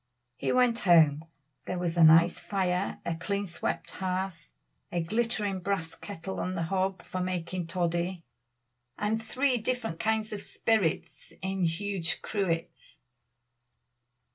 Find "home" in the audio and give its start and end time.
0.79-1.25